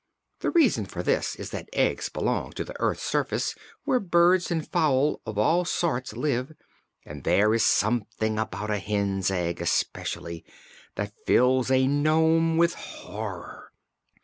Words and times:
The 0.39 0.49
reason 0.49 0.87
for 0.87 1.03
this 1.03 1.35
is 1.35 1.51
that 1.51 1.69
eggs 1.73 2.09
belong 2.09 2.53
on 2.57 2.65
the 2.65 2.73
earth's 2.79 3.03
surface, 3.03 3.53
where 3.85 3.99
birds 3.99 4.49
and 4.49 4.67
fowl 4.67 5.21
of 5.27 5.37
all 5.37 5.63
sorts 5.63 6.13
live, 6.17 6.55
and 7.05 7.23
there 7.23 7.53
is 7.53 7.63
something 7.63 8.39
about 8.39 8.71
a 8.71 8.79
hen's 8.79 9.29
egg, 9.29 9.61
especially, 9.61 10.43
that 10.95 11.13
fills 11.27 11.69
a 11.69 11.85
nome 11.85 12.57
with 12.57 12.73
horror. 12.73 13.73